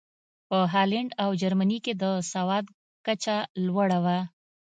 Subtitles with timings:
[0.49, 2.65] په هالنډ او جرمني کې د سواد
[3.05, 3.35] کچه
[3.67, 4.19] لوړه وه.